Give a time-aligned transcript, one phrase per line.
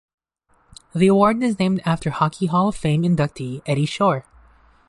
[0.95, 4.25] The award is named after Hockey Hall of Fame inductee Eddie Shore.